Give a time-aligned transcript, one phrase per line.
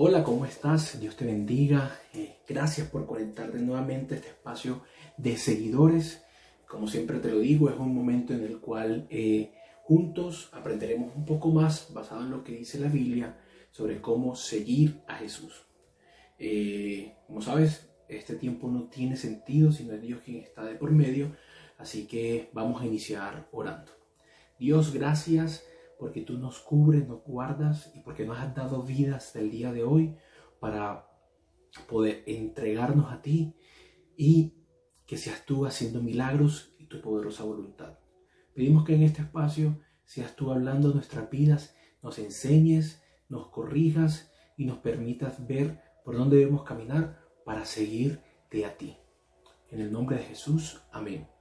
[0.00, 1.00] Hola, ¿cómo estás?
[1.00, 1.98] Dios te bendiga.
[2.14, 4.82] Eh, gracias por conectarte nuevamente a este espacio
[5.16, 6.22] de seguidores.
[6.68, 9.50] Como siempre te lo digo, es un momento en el cual eh,
[9.82, 13.40] juntos aprenderemos un poco más, basado en lo que dice la Biblia,
[13.72, 15.66] sobre cómo seguir a Jesús.
[16.38, 20.76] Eh, como sabes, este tiempo no tiene sentido si no es Dios quien está de
[20.76, 21.34] por medio,
[21.76, 23.90] así que vamos a iniciar orando.
[24.60, 25.64] Dios, gracias
[25.98, 29.84] porque tú nos cubres, nos guardas y porque nos has dado vidas del día de
[29.84, 30.16] hoy
[30.60, 31.08] para
[31.88, 33.54] poder entregarnos a ti
[34.16, 34.54] y
[35.06, 37.98] que seas tú haciendo milagros y tu poderosa voluntad.
[38.54, 44.64] Pedimos que en este espacio seas tú hablando nuestras vidas, nos enseñes, nos corrijas y
[44.64, 48.96] nos permitas ver por dónde debemos caminar para seguirte a ti.
[49.70, 51.37] En el nombre de Jesús, amén.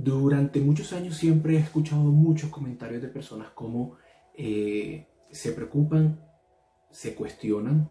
[0.00, 3.96] Durante muchos años siempre he escuchado muchos comentarios de personas como
[4.32, 6.24] eh, se preocupan,
[6.92, 7.90] se cuestionan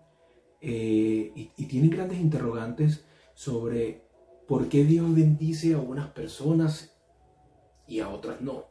[0.61, 4.05] eh, y, tienen grandes interrogantes sobre
[4.47, 6.97] por qué Dios bendice a unas personas
[7.87, 8.67] y a otras no.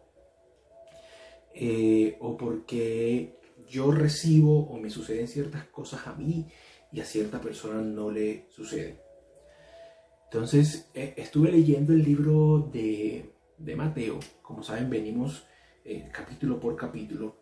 [1.52, 6.48] Eh, o por qué yo recibo o me suceden ciertas cosas a mí
[6.90, 9.05] y a cierta persona no le suceden.
[10.26, 13.32] Entonces, eh, estuve leyendo el libro de,
[13.76, 15.46] Mateo, como saben, venimos
[15.84, 17.36] eh, capítulo por capítulo,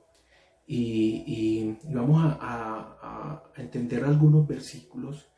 [0.66, 5.28] y, vamos a, entender algunos versículos,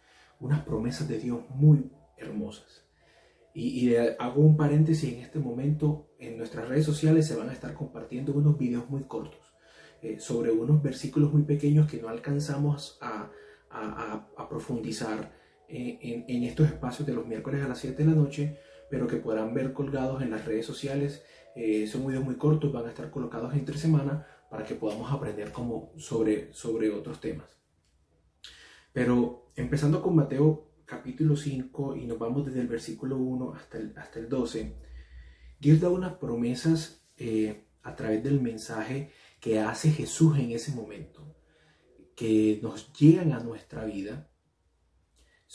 [0.41, 2.85] unas promesas de Dios muy hermosas.
[3.55, 7.75] Y, hago un paréntesis en este momento, en nuestras redes sociales se van a estar
[7.75, 9.41] compartiendo unos videos muy cortos
[10.03, 13.31] eh, sobre unos versículos muy pequeños que no alcanzamos a,
[14.49, 15.33] profundizar
[15.69, 18.59] en, estos espacios de los miércoles a las 7 de la noche,
[18.91, 21.25] pero que podrán ver colgados en las redes sociales.
[21.55, 25.53] Eh, son videos muy cortos, van a estar colocados entre semana para que podamos aprender
[25.53, 27.57] como sobre, sobre otros temas.
[28.93, 33.93] Pero empezando con Mateo capítulo 5 y nos vamos desde el versículo 1 hasta el,
[33.97, 34.75] hasta el 12,
[35.59, 39.11] Dios da unas promesas eh, a través del mensaje
[39.41, 41.37] que hace Jesús en ese momento,
[42.15, 44.31] que nos llegan a nuestra vida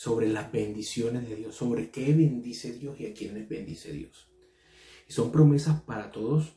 [0.02, 4.32] sobre las bendiciones de Dios, sobre qué bendice Dios y a quiénes bendice Dios.
[5.08, 6.56] Y son promesas para todos,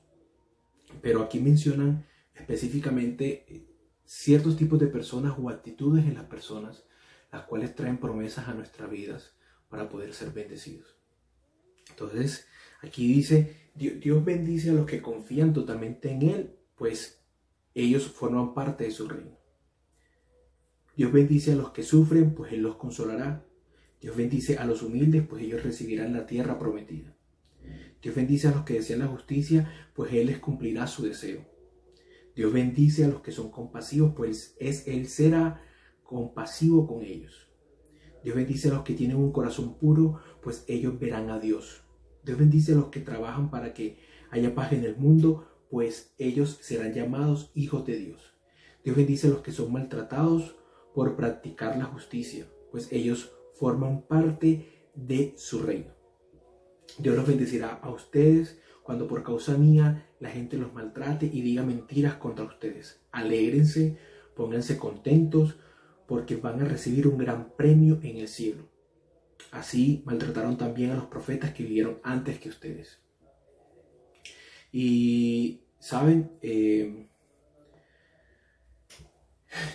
[1.02, 3.66] pero aquí mencionan específicamente eh,
[4.06, 6.86] ciertos tipos de personas o actitudes en las personas,
[7.30, 9.34] las cuales traen promesas a nuestras vidas
[9.68, 10.96] para poder ser bendecidos.
[11.90, 12.46] Entonces,
[12.80, 17.22] aquí dice, Dios bendice a los que confían totalmente en Él, pues
[17.74, 19.36] ellos forman parte de su reino.
[20.96, 23.44] Dios bendice a los que sufren, pues Él los consolará.
[24.00, 27.16] Dios bendice a los humildes, pues ellos recibirán la tierra prometida.
[28.00, 31.44] Dios bendice a los que desean la justicia, pues Él les cumplirá su deseo.
[32.36, 35.62] Dios bendice a los que son compasivos, pues es Él será
[36.02, 37.48] compasivo con ellos.
[38.22, 41.82] Dios bendice a los que tienen un corazón puro, pues ellos verán a Dios.
[42.24, 43.98] Dios bendice a los que trabajan para que
[44.30, 48.34] haya paz en el mundo, pues ellos serán llamados hijos de Dios.
[48.84, 50.56] Dios bendice a los que son maltratados,
[50.94, 55.92] por practicar la justicia, pues ellos forman parte de su reino.
[56.98, 61.62] Dios los bendecirá a ustedes cuando por causa mía la gente los maltrate y diga
[61.62, 63.00] mentiras contra ustedes.
[63.10, 63.98] Alégrense,
[64.36, 65.56] pónganse contentos,
[66.06, 68.68] porque van a recibir un gran premio en el cielo.
[69.50, 73.00] Así maltrataron también a los profetas que vivieron antes que ustedes.
[74.70, 76.32] Y, ¿saben?
[76.42, 77.08] Eh,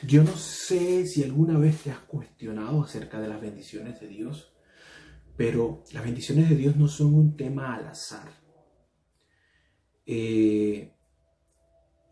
[0.06, 4.54] yo no sé si alguna vez te has cuestionado acerca de las bendiciones de Dios,
[5.36, 8.30] pero las bendiciones de Dios no son un tema al azar.
[10.06, 10.94] Eh,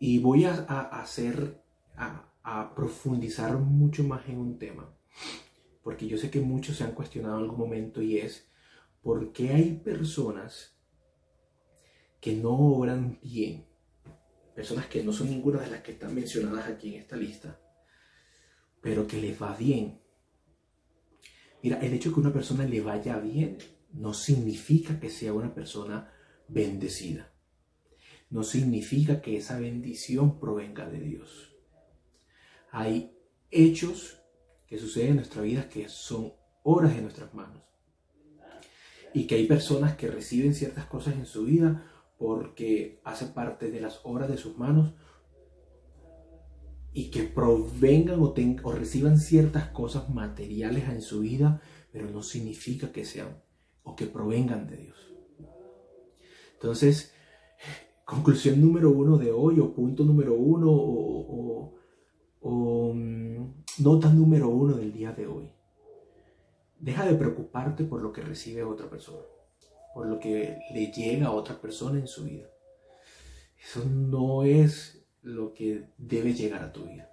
[0.00, 1.62] y voy a, hacer,
[1.96, 4.94] a, a, profundizar mucho más en un tema,
[5.82, 8.48] porque yo sé que muchos se han cuestionado en algún momento y es,
[9.02, 10.78] ¿por qué hay personas
[12.20, 13.68] que no obran bien?
[14.58, 17.60] personas que no son ninguna de las que están mencionadas aquí en esta lista,
[18.80, 20.00] pero que les va bien.
[21.62, 23.58] Mira, el hecho de que una persona le vaya bien
[23.92, 26.12] no significa que sea una persona
[26.48, 27.32] bendecida.
[28.30, 31.56] No significa que esa bendición provenga de Dios.
[32.70, 33.16] Hay
[33.50, 34.20] hechos
[34.66, 37.62] que suceden en nuestra vida que son obras de nuestras manos.
[39.14, 43.80] Y que hay personas que reciben ciertas cosas en su vida porque hace parte de
[43.80, 44.92] las obras de sus manos
[46.98, 51.62] y que provengan o, reciban ciertas cosas materiales en su vida,
[51.92, 53.40] pero no significa que sean
[53.84, 55.14] o que provengan de Dios.
[56.54, 57.14] Entonces,
[58.04, 61.76] conclusión número uno de hoy, o punto número uno, o,
[62.40, 65.52] o mm, nota número uno del día de hoy.
[66.80, 69.22] Deja de preocuparte por lo que recibe otra persona,
[69.94, 72.48] por lo que le llega a otra persona en su vida.
[73.56, 77.10] Eso no es lo que debe llegar a tu vida.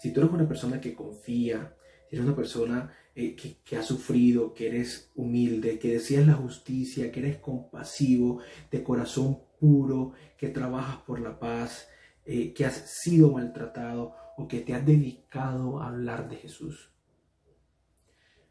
[0.00, 1.76] Si tú eres una persona que confía,
[2.08, 7.10] si eres una persona eh, que, ha sufrido, que eres humilde, que deseas la justicia,
[7.10, 8.40] que eres compasivo,
[8.70, 11.88] de corazón puro, que trabajas por la paz,
[12.24, 16.92] eh, que has sido maltratado o que te has dedicado a hablar de Jesús.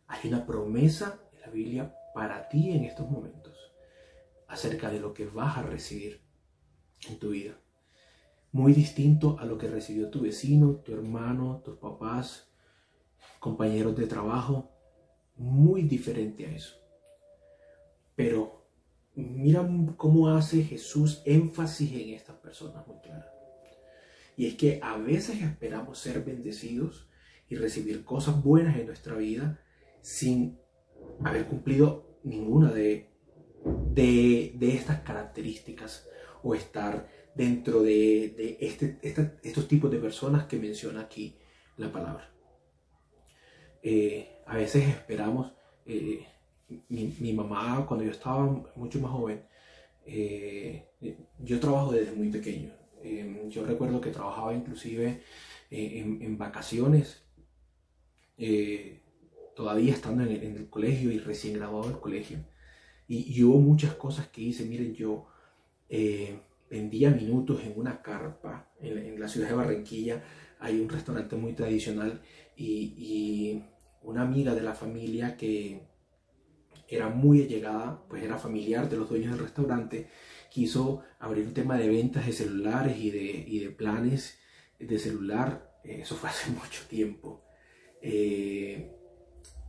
[0.08, 3.56] Hay una promesa en la Biblia para ti en estos momentos
[4.48, 6.22] acerca de lo que vas a recibir
[7.08, 7.60] en tu vida.
[8.58, 12.50] Muy distinto a lo que recibió tu vecino, tu hermano, tus papás,
[13.40, 14.72] compañeros de trabajo.
[15.36, 16.76] Muy diferente a eso.
[18.16, 18.68] Pero
[19.14, 19.64] mira
[19.96, 23.30] cómo hace Jesús énfasis en estas personas muy claras.
[24.36, 27.08] Y es que a veces esperamos ser bendecidos
[27.48, 29.62] y recibir cosas buenas en nuestra vida
[30.02, 30.58] sin
[31.24, 33.12] haber cumplido ninguna de,
[33.94, 36.08] de, estas características
[36.42, 37.08] o estar
[37.38, 38.98] dentro de, este,
[39.44, 41.38] estos tipos de personas que menciona aquí
[41.78, 42.34] la palabra.
[43.84, 45.54] Eh, a veces esperamos,
[45.86, 46.26] eh,
[46.90, 48.44] mi, mamá cuando yo estaba
[48.76, 49.44] mucho más joven,
[50.06, 50.88] eh,
[51.40, 52.72] yo trabajo desde muy pequeño,
[53.04, 55.22] Em, yo recuerdo que trabajaba inclusive
[55.70, 57.24] en, vacaciones,
[59.56, 62.40] todavía estando en el, colegio y recién graduado del colegio.
[63.08, 64.66] Y, hubo muchas cosas que hice.
[64.66, 65.28] Miren, yo
[66.70, 70.24] vendía minutos en una carpa en, la ciudad de Barranquilla.
[70.60, 72.22] Hay un restaurante muy tradicional
[72.56, 73.64] y, y
[74.02, 75.88] una amiga de la familia que
[76.88, 80.08] era muy allegada, pues era familiar de los dueños del restaurante
[80.50, 84.40] quiso abrir un tema de ventas de celulares y de, de planes
[84.80, 87.44] de celular, eso fue hace mucho tiempo,
[88.02, 88.92] eh,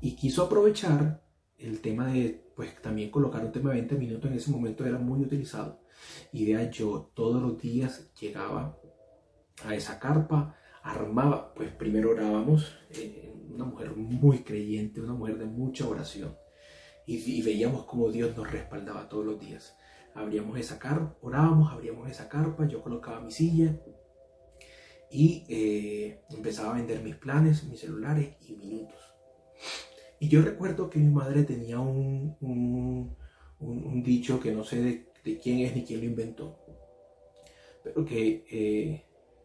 [0.00, 1.22] y quiso aprovechar
[1.58, 4.98] el tema de, pues también colocar un tema de 20 minutos en ese momento era
[4.98, 5.80] muy utilizado.
[6.32, 8.78] Y vea, yo todos los días llegaba
[9.64, 15.46] a esa carpa, armaba, pues primero orábamos, eh, una mujer muy creyente, una mujer de
[15.46, 16.36] mucha oración,
[17.06, 19.74] y, veíamos cómo Dios nos respaldaba todos los días
[20.18, 23.76] abríamos esa carpa, orábamos, abríamos esa carpa, yo colocaba mi silla
[25.10, 28.98] y eh, empezaba a vender mis planes, mis celulares y minutos.
[30.20, 35.60] Y yo recuerdo que mi madre tenía un, un, dicho que no sé de, quién
[35.60, 36.58] es ni quién lo inventó,
[37.82, 39.04] pero que eh,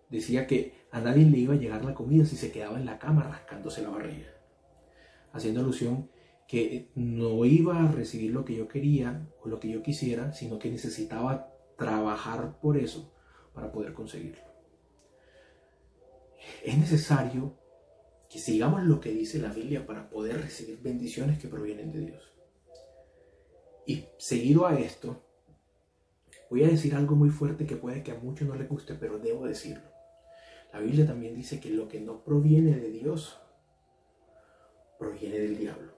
[0.09, 2.99] decía que a nadie le iba a llegar la comida si se quedaba en la
[2.99, 4.29] cama rascándose la barriga,
[5.31, 6.09] haciendo alusión
[6.47, 10.59] que no iba a recibir lo que yo quería o lo que yo quisiera, sino
[10.59, 13.11] que necesitaba trabajar por eso
[13.53, 14.43] para poder conseguirlo.
[16.63, 17.57] Es necesario
[18.29, 22.33] que sigamos lo que dice la Biblia para poder recibir bendiciones que provienen de Dios.
[23.85, 25.23] Y seguido a esto,
[26.53, 29.17] voy a decir algo muy fuerte que puede que a muchos no les guste, pero
[29.17, 29.89] debo decirlo.
[30.71, 33.39] La Biblia también dice que lo que no proviene de Dios
[34.99, 35.93] proviene del diablo.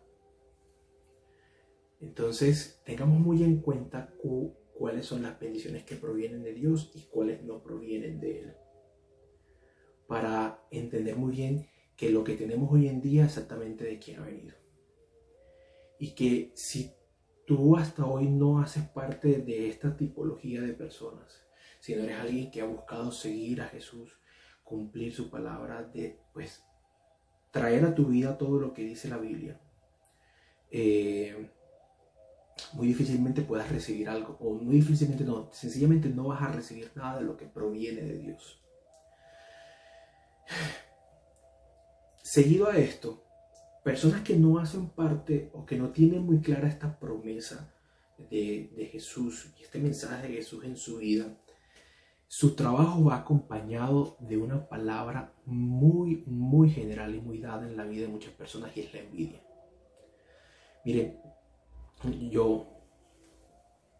[1.99, 4.13] Entonces, tengamos muy en cuenta
[4.77, 8.53] cuáles son las bendiciones que provienen de Dios y cuáles no provienen de Él.
[10.07, 14.25] Para entender muy bien que lo que tenemos hoy en día exactamente de quién ha
[14.25, 14.55] venido.
[15.99, 16.93] Y que si
[17.45, 21.45] tú hasta hoy no haces parte de esta tipología de personas,
[21.79, 24.19] si no eres alguien que ha buscado seguir a Jesús,
[24.63, 26.63] cumplir su palabra, de pues
[27.51, 29.59] traer a tu vida todo lo que dice la Biblia,
[30.71, 31.51] eh,
[32.73, 37.19] muy difícilmente puedas recibir algo, o muy difícilmente no, sencillamente no vas a recibir nada
[37.19, 38.61] de lo que proviene de Dios.
[42.23, 43.24] Seguido a esto,
[43.85, 47.71] personas que no hacen parte o que no tienen muy clara esta promesa
[48.31, 51.27] de, de Jesús y este mensaje de Jesús en su vida,
[52.27, 57.85] su trabajo va acompañado de una palabra muy, muy general y muy dada en la
[57.85, 59.43] vida de muchas personas y es la envidia.
[60.83, 61.19] Miren,
[62.31, 62.67] yo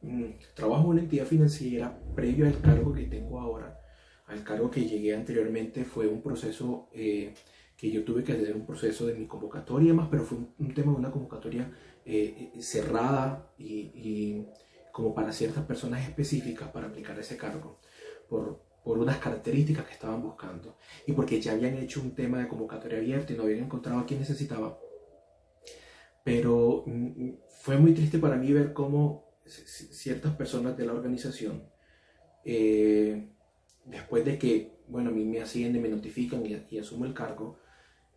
[0.01, 0.25] mm,
[0.56, 3.80] trabajo en una entidad financiera previo al cargo que tengo ahora.
[4.25, 7.36] Al cargo que llegué anteriormente fue un proceso eh,
[7.77, 10.91] que yo tuve que hacer un proceso de mi convocatoria más, pero fue un, tema
[10.94, 11.72] de una convocatoria
[12.05, 14.46] eh, eh, cerrada y,
[14.91, 17.82] como para ciertas personas específicas para aplicar ese cargo,
[18.29, 22.48] por, por unas características que estaban buscando y porque ya habían hecho un tema de
[22.48, 24.79] convocatoria abierta y no habían encontrado a quien necesitaba.
[26.24, 31.70] Pero mm, fue muy triste para mí ver cómo ciertas personas de la organización,
[32.44, 33.29] eh,
[33.86, 37.58] después de que bueno, a mí me ascienden, me notifican y, asumo el cargo,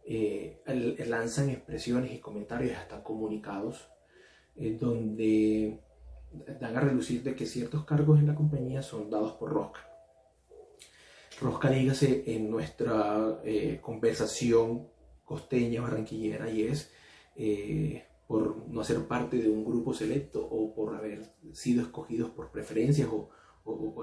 [0.09, 3.89] eh, lanzan expresiones y comentarios, hasta comunicados,
[4.57, 5.79] donde
[6.61, 9.89] dan a relucir de que ciertos cargos en la compañía son dados por rosca.
[11.41, 14.89] Rosca, dígase, en nuestra eh, conversación
[15.25, 16.91] costeña, barranquillera, y es
[17.37, 22.51] eh, por no ser parte de un grupo selecto o por haber sido escogidos por
[22.51, 23.31] preferencias o,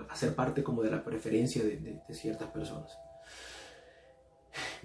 [0.10, 2.96] hacer parte como de la preferencia de, ciertas personas.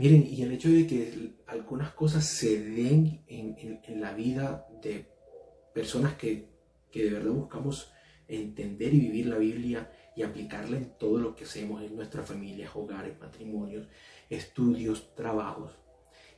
[0.00, 5.04] Miren, y el hecho de que algunas cosas se den en, la vida de
[5.74, 6.48] personas que,
[6.90, 7.92] que de verdad buscamos
[8.26, 12.70] entender y vivir la Biblia y aplicarla en todo lo que hacemos en nuestras familias,
[12.74, 13.88] hogares, matrimonios,
[14.30, 15.74] estudios, trabajos,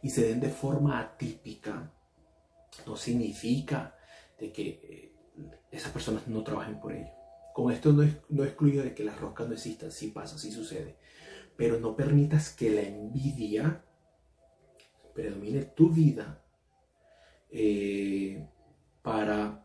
[0.03, 1.95] y se den de forma atípica,
[2.85, 3.97] no significa
[4.41, 5.13] de que eh,
[5.71, 7.13] esas personas no trabajen por ello.
[7.55, 10.97] Con esto no, no excluyo de que las roscas no existan, sí pasa, sí sucede,
[11.57, 13.85] pero no permitas que la envidia
[15.15, 16.43] predomine tu vida
[17.51, 18.49] eh,
[19.03, 19.63] para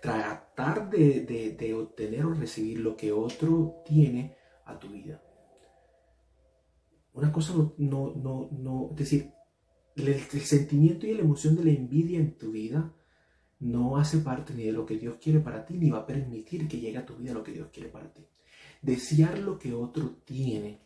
[0.00, 5.22] tratar de, obtener o recibir lo que otro tiene a tu vida.
[7.12, 9.32] Una cosa no, no, no, no es decir,
[9.96, 12.92] el, sentimiento y la emoción de la envidia en tu vida
[13.60, 16.68] no hace parte ni de lo que Dios quiere para ti, ni va a permitir
[16.68, 18.26] que llegue a tu vida lo que Dios quiere para ti.
[18.86, 20.78] Desear lo que otro tiene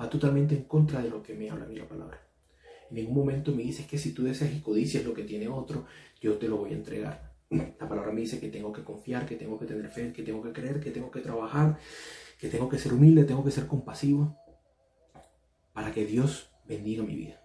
[0.00, 2.20] va totalmente en contra de lo que me habla mi la palabra.
[2.90, 5.86] En ningún momento me dices que si tú deseas y codicias lo que tiene otro,
[6.20, 7.34] yo te lo voy a entregar.
[7.50, 10.42] La palabra me dice que tengo que confiar, que tengo que tener fe, que tengo
[10.42, 11.78] que creer, que tengo que trabajar,
[12.40, 14.36] que tengo que ser humilde, tengo que ser compasivo
[15.72, 17.40] para que Dios bendiga mi vida.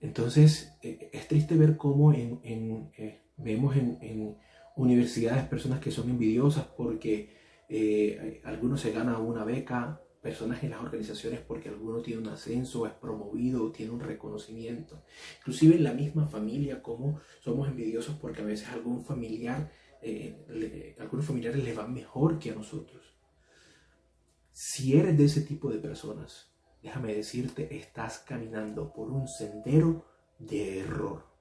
[0.00, 4.36] Entonces, eh, es triste ver cómo en, eh, vemos en,
[4.74, 10.80] universidades personas que son envidiosas porque eh, algunos se ganan una beca personas en las
[10.80, 15.04] organizaciones porque alguno tiene un ascenso, es promovido, tiene un reconocimiento.
[15.38, 19.70] Inclusive en la misma familia, como somos envidiosos porque a veces algún familiar,
[20.02, 23.14] eh, algunos familiares les van mejor que a nosotros.
[24.50, 26.50] Si eres de ese tipo de personas,
[26.82, 30.06] déjame decirte, estás caminando por un sendero
[30.40, 31.35] de error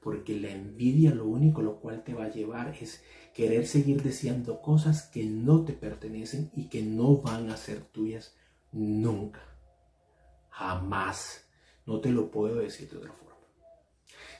[0.00, 3.02] porque la envidia lo único lo cual te va a llevar es
[3.34, 8.34] querer seguir deseando cosas que no te pertenecen y que no van a ser tuyas
[8.72, 9.42] nunca.
[10.50, 11.46] Jamás.
[11.86, 13.36] No te lo puedo decir de otra forma.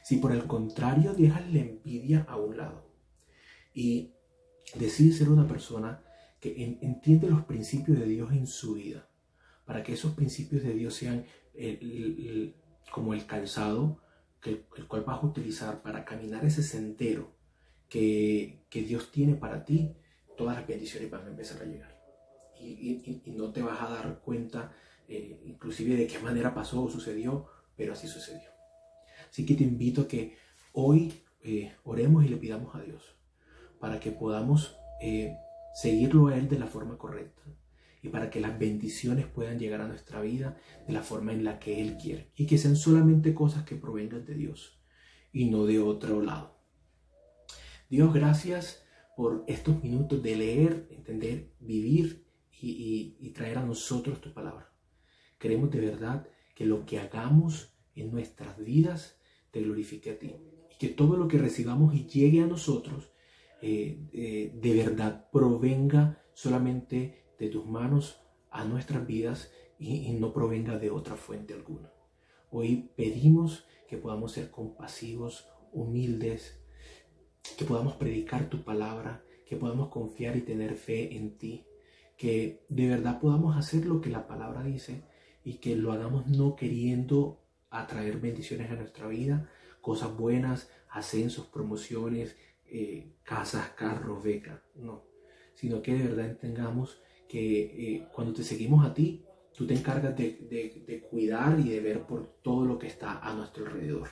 [0.03, 2.85] Si por el contrario dejas la envidia a un lado
[3.75, 4.13] y
[4.75, 6.03] decides ser una persona
[6.41, 9.07] que entiende los principios de Dios en su vida,
[9.67, 11.27] para que esos principios de Dios sean
[12.91, 14.01] como el calzado
[14.41, 17.33] que, el cual vas a utilizar para caminar ese sendero
[17.89, 19.95] que, que, Dios tiene para ti,
[20.37, 22.01] todas las bendiciones van a empezar a llegar.
[22.59, 24.73] Y, y, no te vas a dar cuenta
[25.09, 28.51] eh, inclusive de qué manera pasó o sucedió, pero así sucedió.
[29.29, 30.37] Así que te invito a que
[30.73, 33.17] hoy eh, oremos y le pidamos a Dios
[33.79, 35.37] para que podamos eh,
[35.75, 37.43] seguirlo a Él de la forma correcta
[38.03, 41.59] y para que las bendiciones puedan llegar a nuestra vida de la forma en la
[41.59, 44.81] que Él quiere y que sean solamente cosas que provengan de Dios
[45.33, 46.59] y no de otro lado.
[47.89, 48.85] Dios, gracias
[49.17, 52.25] por estos minutos de leer, entender, vivir
[52.63, 54.73] y, traer a nosotros tu palabra.
[55.39, 59.19] Queremos de verdad que lo que hagamos en nuestras vidas
[59.51, 60.35] te glorifique a ti
[60.71, 63.13] y que todo lo que recibamos y llegue a nosotros
[63.63, 68.21] eh, eh, de verdad provenga solamente de tus manos
[68.51, 71.91] a nuestras vidas y, no provenga de otra fuente alguna.
[72.51, 76.61] Hoy pedimos que podamos ser compasivos, humildes,
[77.57, 81.65] que podamos predicar tu palabra, que podamos confiar y tener fe en ti,
[82.19, 85.05] que de verdad podamos hacer lo que la palabra dice
[85.43, 89.49] y que lo hagamos no queriendo atraer bendiciones a nuestra vida,
[89.81, 95.05] cosas buenas, ascensos, promociones, eh, casas, carros, becas, no,
[95.55, 99.25] sino que de verdad tengamos que eh, cuando te seguimos a ti,
[99.57, 103.67] tú te encargas de, cuidar y de ver por todo lo que está a nuestro
[103.67, 104.09] alrededor.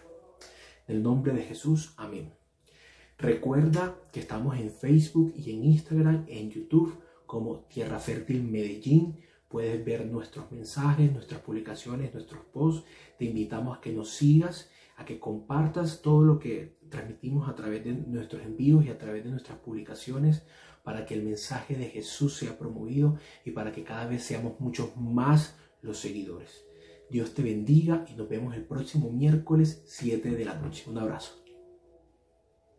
[0.87, 2.33] En el nombre de Jesús, amén.
[3.19, 6.97] Recuerda que estamos en Facebook y en Instagram, en YouTube
[7.27, 9.17] como Tierra Fértil Medellín.
[9.49, 12.87] Puedes ver nuestros mensajes, nuestras publicaciones, nuestros posts.
[13.19, 17.85] Te invitamos a que nos sigas, a que compartas todo lo que transmitimos a través
[17.85, 20.45] de nuestros envíos y a través de nuestras publicaciones
[20.83, 24.97] para que el mensaje de Jesús sea promovido y para que cada vez seamos muchos
[24.97, 26.65] más los seguidores.
[27.11, 30.85] Dios te bendiga y nos vemos el próximo miércoles 7 de la noche.
[30.89, 31.48] Un abrazo.